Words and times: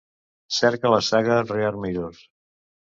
Cerca 0.59 0.93
la 0.95 1.01
saga 1.11 1.39
Rear 1.53 1.73
Mirror. 1.87 2.21